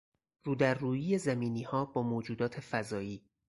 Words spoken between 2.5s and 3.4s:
فضایی